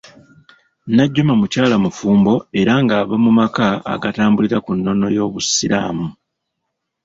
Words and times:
Najjuma 0.95 1.33
mukyala 1.39 1.75
mufumbo 1.85 2.33
era 2.59 2.73
ng'ava 2.83 3.15
mu 3.23 3.31
maka 3.39 3.65
agatambulira 3.93 4.57
ku 4.65 4.71
nnono 4.77 5.05
y'obusiraamu 5.15 6.07